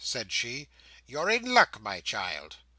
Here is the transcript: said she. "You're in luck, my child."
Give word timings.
said 0.03 0.31
she. 0.31 0.67
"You're 1.05 1.29
in 1.29 1.53
luck, 1.53 1.79
my 1.79 1.99
child." 2.01 2.55